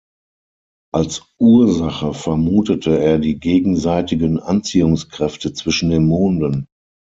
[0.91, 6.65] Als Ursache vermutete er die gegenseitigen Anziehungskräfte zwischen den Monden.